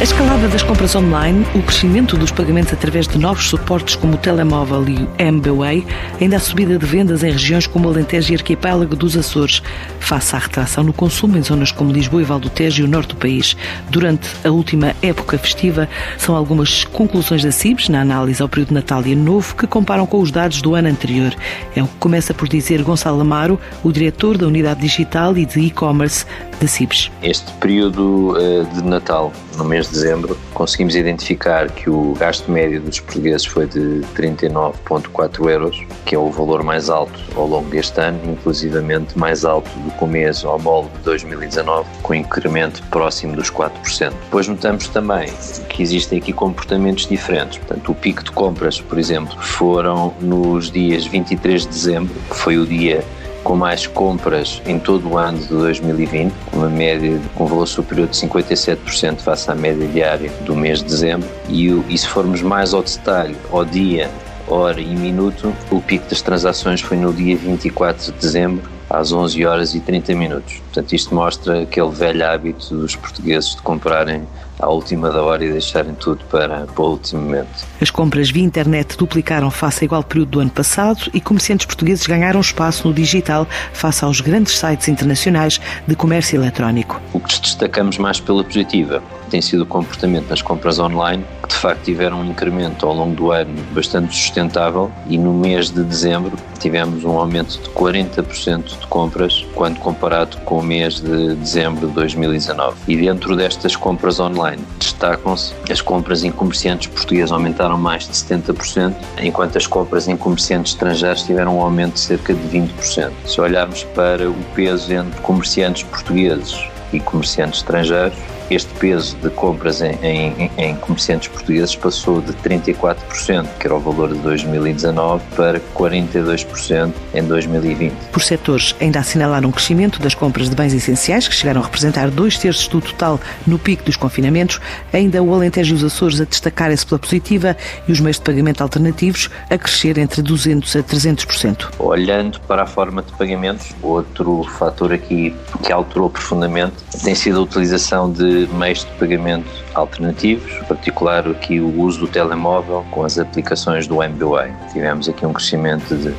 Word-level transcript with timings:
A 0.00 0.02
escalada 0.02 0.48
das 0.48 0.62
compras 0.62 0.96
online, 0.96 1.44
o 1.54 1.60
crescimento 1.60 2.16
dos 2.16 2.32
pagamentos 2.32 2.72
através 2.72 3.06
de 3.06 3.18
novos 3.18 3.50
suportes 3.50 3.96
como 3.96 4.14
o 4.14 4.16
telemóvel 4.16 4.88
e 4.88 4.96
o 4.96 5.08
MBWay, 5.18 5.86
ainda 6.18 6.36
a 6.36 6.40
subida 6.40 6.78
de 6.78 6.86
vendas 6.86 7.22
em 7.22 7.30
regiões 7.30 7.66
como 7.66 7.86
o 7.86 7.90
Alentejo 7.92 8.32
e 8.32 8.34
Arquipélago 8.34 8.96
dos 8.96 9.14
Açores, 9.14 9.62
face 9.98 10.34
à 10.34 10.38
retração 10.38 10.82
no 10.82 10.94
consumo 10.94 11.36
em 11.36 11.42
zonas 11.42 11.70
como 11.70 11.92
Lisboa 11.92 12.22
e 12.22 12.24
Val 12.24 12.38
do 12.38 12.48
Tejo 12.48 12.80
e 12.80 12.86
o 12.86 12.88
norte 12.88 13.08
do 13.08 13.16
país. 13.16 13.54
Durante 13.90 14.26
a 14.42 14.50
última 14.50 14.96
época 15.02 15.36
festiva, 15.36 15.86
são 16.16 16.34
algumas 16.34 16.82
conclusões 16.82 17.44
da 17.44 17.52
CIBS 17.52 17.90
na 17.90 18.00
análise 18.00 18.40
ao 18.40 18.48
período 18.48 18.72
Natal 18.72 19.06
e 19.06 19.12
Ano 19.12 19.24
Novo 19.24 19.54
que 19.54 19.66
comparam 19.66 20.06
com 20.06 20.18
os 20.20 20.30
dados 20.30 20.62
do 20.62 20.74
ano 20.74 20.88
anterior. 20.88 21.36
É 21.76 21.82
o 21.82 21.86
que 21.86 21.96
começa 21.96 22.32
por 22.32 22.48
dizer 22.48 22.82
Gonçalo 22.82 23.20
Amaro, 23.20 23.60
o 23.84 23.92
diretor 23.92 24.38
da 24.38 24.46
Unidade 24.46 24.80
Digital 24.80 25.36
e 25.36 25.44
de 25.44 25.60
E-Commerce 25.60 26.24
da 26.58 26.66
CIBS. 26.66 27.10
Este 27.22 27.52
período 27.54 28.34
eh, 28.38 28.64
de 28.74 28.82
Natal, 28.82 29.30
no 29.58 29.64
mês 29.64 29.89
de 29.90 29.94
dezembro, 29.94 30.38
conseguimos 30.54 30.94
identificar 30.94 31.70
que 31.70 31.90
o 31.90 32.14
gasto 32.14 32.50
médio 32.50 32.80
dos 32.80 33.00
portugueses 33.00 33.44
foi 33.44 33.66
de 33.66 34.00
39,4 34.14 35.50
euros, 35.50 35.84
que 36.06 36.14
é 36.14 36.18
o 36.18 36.30
valor 36.30 36.62
mais 36.62 36.88
alto 36.88 37.18
ao 37.34 37.46
longo 37.46 37.68
deste 37.68 38.00
ano, 38.00 38.18
inclusivamente 38.32 39.18
mais 39.18 39.44
alto 39.44 39.70
do 39.80 39.90
que 39.90 40.04
o 40.04 40.06
mês 40.06 40.44
molde 40.62 40.90
de 40.98 41.04
2019, 41.04 41.88
com 42.02 42.14
incremento 42.14 42.82
próximo 42.84 43.34
dos 43.34 43.50
4%. 43.50 44.12
Depois 44.24 44.46
notamos 44.48 44.88
também 44.88 45.28
que 45.68 45.82
existem 45.82 46.18
aqui 46.18 46.32
comportamentos 46.32 47.06
diferentes. 47.06 47.58
Portanto, 47.58 47.92
o 47.92 47.94
pico 47.94 48.22
de 48.22 48.30
compras, 48.30 48.80
por 48.80 48.98
exemplo, 48.98 49.36
foram 49.40 50.14
nos 50.20 50.70
dias 50.70 51.06
23 51.06 51.62
de 51.62 51.68
dezembro, 51.68 52.14
que 52.28 52.36
foi 52.36 52.58
o 52.58 52.66
dia 52.66 53.04
com 53.42 53.56
mais 53.56 53.86
compras 53.86 54.60
em 54.66 54.78
todo 54.78 55.08
o 55.08 55.18
ano 55.18 55.38
de 55.38 55.48
2020, 55.48 56.32
com 56.50 56.58
uma 56.58 56.68
média 56.68 57.20
com 57.34 57.44
um 57.44 57.46
valor 57.46 57.66
superior 57.66 58.08
de 58.08 58.16
57% 58.16 59.20
face 59.20 59.50
à 59.50 59.54
média 59.54 59.86
diária 59.88 60.30
do 60.44 60.54
mês 60.54 60.80
de 60.80 60.86
dezembro. 60.86 61.28
E, 61.48 61.68
e 61.88 61.98
se 61.98 62.06
formos 62.08 62.42
mais 62.42 62.74
ao 62.74 62.82
detalhe, 62.82 63.36
ao 63.50 63.64
dia, 63.64 64.10
hora 64.46 64.80
e 64.80 64.94
minuto, 64.94 65.54
o 65.70 65.80
pico 65.80 66.08
das 66.08 66.20
transações 66.22 66.80
foi 66.80 66.96
no 66.96 67.12
dia 67.12 67.36
24 67.36 68.12
de 68.12 68.18
dezembro, 68.18 68.62
às 68.88 69.12
11 69.12 69.46
horas 69.46 69.74
e 69.74 69.80
30 69.80 70.14
minutos. 70.14 70.54
Portanto, 70.64 70.92
isto 70.92 71.14
mostra 71.14 71.62
aquele 71.62 71.90
velho 71.90 72.26
hábito 72.26 72.74
dos 72.74 72.96
portugueses 72.96 73.54
de 73.54 73.62
comprarem 73.62 74.26
à 74.60 74.68
última 74.68 75.10
da 75.10 75.22
hora 75.22 75.44
e 75.44 75.52
deixarem 75.52 75.94
tudo 75.94 76.24
para, 76.30 76.66
para 76.66 76.82
o 76.82 76.90
último 76.90 77.22
momento. 77.22 77.66
As 77.80 77.90
compras 77.90 78.30
via 78.30 78.44
internet 78.44 78.96
duplicaram 78.96 79.50
face 79.50 79.84
ao 79.84 79.86
igual 79.86 80.02
período 80.02 80.30
do 80.30 80.40
ano 80.40 80.50
passado 80.50 81.10
e 81.12 81.20
comerciantes 81.20 81.66
portugueses 81.66 82.06
ganharam 82.06 82.40
espaço 82.40 82.86
no 82.86 82.94
digital 82.94 83.46
face 83.72 84.04
aos 84.04 84.20
grandes 84.20 84.58
sites 84.58 84.88
internacionais 84.88 85.60
de 85.86 85.94
comércio 85.94 86.40
eletrónico. 86.40 87.00
O 87.12 87.20
que 87.20 87.40
destacamos 87.40 87.98
mais 87.98 88.20
pela 88.20 88.44
positiva 88.44 89.02
tem 89.30 89.40
sido 89.40 89.62
o 89.62 89.66
comportamento 89.66 90.28
nas 90.28 90.42
compras 90.42 90.78
online, 90.78 91.24
que 91.42 91.48
de 91.48 91.54
facto 91.54 91.84
tiveram 91.84 92.20
um 92.20 92.24
incremento 92.24 92.84
ao 92.86 92.94
longo 92.94 93.14
do 93.14 93.30
ano 93.30 93.54
bastante 93.72 94.14
sustentável 94.14 94.90
e 95.08 95.16
no 95.16 95.32
mês 95.32 95.70
de 95.70 95.82
dezembro 95.82 96.36
tivemos 96.58 97.04
um 97.04 97.16
aumento 97.16 97.58
de 97.58 97.68
40% 97.70 98.80
de 98.80 98.86
compras 98.88 99.46
quando 99.54 99.78
comparado 99.78 100.36
com 100.38 100.58
o 100.58 100.62
mês 100.62 101.00
de 101.00 101.34
dezembro 101.36 101.88
de 101.88 101.94
2019. 101.94 102.76
E 102.88 102.96
dentro 102.96 103.36
destas 103.36 103.76
compras 103.76 104.20
online 104.20 104.62
destacam-se 104.78 105.54
as 105.70 105.80
compras 105.80 106.24
em 106.24 106.30
comerciantes 106.30 106.88
portugueses 106.88 107.32
aumentaram 107.32 107.78
mais 107.78 108.06
de 108.06 108.12
70%, 108.12 108.94
enquanto 109.22 109.56
as 109.56 109.66
compras 109.66 110.08
em 110.08 110.16
comerciantes 110.16 110.72
estrangeiros 110.72 111.22
tiveram 111.22 111.58
um 111.58 111.62
aumento 111.62 111.94
de 111.94 112.00
cerca 112.00 112.34
de 112.34 112.58
20%. 112.58 113.10
Se 113.24 113.40
olharmos 113.40 113.84
para 113.94 114.28
o 114.28 114.34
peso 114.54 114.92
entre 114.92 115.20
comerciantes 115.20 115.84
portugueses 115.84 116.58
e 116.92 117.00
comerciantes 117.00 117.60
estrangeiros, 117.60 118.18
este 118.50 118.72
peso 118.74 119.16
de 119.18 119.30
compras 119.30 119.80
em, 119.80 119.96
em, 120.02 120.50
em, 120.58 120.74
comerciantes 120.76 121.28
portugueses 121.28 121.76
passou 121.76 122.20
de 122.20 122.32
34%, 122.32 123.46
que 123.58 123.66
era 123.66 123.74
o 123.74 123.80
valor 123.80 124.12
de 124.12 124.18
2019, 124.18 125.22
para 125.36 125.60
42% 125.74 126.92
em 127.14 127.22
2020. 127.22 127.92
Por 128.12 128.22
setores, 128.22 128.74
ainda 128.80 128.98
assinalaram 128.98 129.48
um 129.48 129.52
crescimento 129.52 130.00
das 130.00 130.14
compras 130.14 130.50
de 130.50 130.56
bens 130.56 130.74
essenciais, 130.74 131.28
que 131.28 131.34
chegaram 131.34 131.60
a 131.60 131.64
representar 131.64 132.10
dois 132.10 132.36
terços 132.38 132.66
do 132.66 132.80
total 132.80 133.20
no 133.46 133.58
pico 133.58 133.84
dos 133.84 133.96
confinamentos, 133.96 134.60
ainda 134.92 135.22
o 135.22 135.32
Alentejo 135.32 135.74
e 135.74 135.76
os 135.76 135.84
Açores 135.84 136.20
a 136.20 136.24
destacarem-se 136.24 136.84
pela 136.84 136.98
positiva 136.98 137.56
e 137.86 137.92
os 137.92 138.00
meios 138.00 138.16
de 138.16 138.22
pagamento 138.22 138.62
alternativos 138.62 139.30
a 139.48 139.56
crescer 139.56 139.96
entre 139.98 140.22
200% 140.22 140.80
a 140.80 140.82
300%. 140.82 141.70
Olhando 141.78 142.40
para 142.40 142.62
a 142.62 142.66
forma 142.66 143.02
de 143.02 143.12
pagamentos, 143.12 143.68
outro 143.82 144.42
fator 144.58 144.92
aqui 144.92 145.34
que 145.62 145.72
alterou 145.72 146.10
profundamente 146.10 146.74
tem 147.04 147.14
sido 147.14 147.38
a 147.38 147.42
utilização 147.42 148.10
de 148.10 148.39
meios 148.48 148.84
de 148.84 148.90
pagamento 148.92 149.48
alternativos, 149.74 150.52
em 150.52 150.64
particular 150.64 151.26
aqui 151.26 151.60
o 151.60 151.80
uso 151.80 152.00
do 152.00 152.08
telemóvel 152.08 152.84
com 152.90 153.04
as 153.04 153.18
aplicações 153.18 153.86
do 153.86 154.02
MBWay. 154.02 154.52
Tivemos 154.72 155.08
aqui 155.08 155.26
um 155.26 155.32
crescimento 155.32 155.94
de 155.96 156.14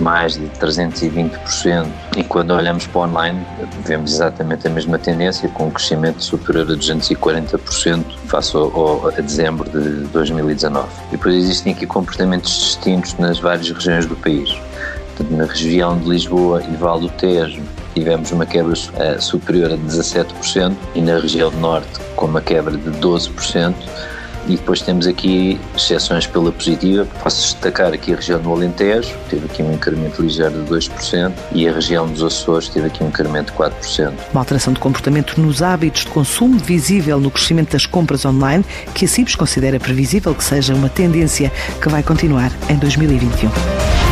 mais 0.00 0.34
de 0.34 0.46
320% 0.58 1.86
e 2.16 2.24
quando 2.24 2.50
olhamos 2.52 2.86
para 2.86 3.02
online 3.02 3.46
vemos 3.84 4.14
exatamente 4.14 4.66
a 4.66 4.70
mesma 4.70 4.98
tendência 4.98 5.48
com 5.50 5.68
um 5.68 5.70
crescimento 5.70 6.22
superior 6.22 6.70
a 6.70 6.74
240% 6.74 8.04
face 8.26 8.56
ao, 8.56 9.08
a 9.08 9.20
dezembro 9.20 9.68
de 9.70 10.06
2019. 10.08 10.88
E 11.08 11.10
depois 11.12 11.36
existem 11.36 11.72
aqui 11.72 11.86
comportamentos 11.86 12.52
distintos 12.58 13.14
nas 13.18 13.38
várias 13.38 13.70
regiões 13.70 14.06
do 14.06 14.16
país. 14.16 14.50
Na 15.30 15.44
região 15.44 15.96
de 15.96 16.08
Lisboa 16.08 16.60
e 16.62 16.74
Val 16.76 16.98
do 16.98 17.08
Tejo 17.08 17.62
tivemos 17.94 18.32
uma 18.32 18.44
quebra 18.44 18.72
uh, 18.72 19.22
superior 19.22 19.72
a 19.72 19.76
17% 19.76 20.74
e 20.94 21.00
na 21.00 21.18
região 21.18 21.50
norte 21.52 22.00
com 22.16 22.26
uma 22.26 22.40
quebra 22.40 22.76
de 22.76 22.90
12%. 22.98 23.74
E 24.46 24.56
depois 24.56 24.82
temos 24.82 25.06
aqui 25.06 25.58
exceções 25.74 26.26
pela 26.26 26.52
positiva. 26.52 27.06
Posso 27.22 27.40
destacar 27.40 27.94
aqui 27.94 28.12
a 28.12 28.16
região 28.16 28.40
do 28.40 28.52
Alentejo, 28.52 29.16
teve 29.30 29.46
aqui 29.46 29.62
um 29.62 29.72
incremento 29.72 30.20
ligeiro 30.20 30.62
de 30.62 30.70
2%, 30.70 31.32
e 31.52 31.66
a 31.66 31.72
região 31.72 32.06
dos 32.06 32.22
Açores 32.22 32.68
teve 32.68 32.88
aqui 32.88 33.02
um 33.02 33.08
incremento 33.08 33.52
de 33.52 33.58
4%. 33.58 34.12
Uma 34.32 34.42
alteração 34.42 34.74
de 34.74 34.80
comportamento 34.80 35.40
nos 35.40 35.62
hábitos 35.62 36.04
de 36.04 36.10
consumo, 36.10 36.58
visível 36.58 37.18
no 37.18 37.30
crescimento 37.30 37.72
das 37.72 37.86
compras 37.86 38.24
online, 38.26 38.64
que 38.94 39.06
a 39.06 39.08
CIBS 39.08 39.34
considera 39.34 39.80
previsível 39.80 40.34
que 40.34 40.44
seja 40.44 40.74
uma 40.74 40.90
tendência 40.90 41.50
que 41.80 41.88
vai 41.88 42.02
continuar 42.02 42.52
em 42.68 42.76
2021. 42.76 44.03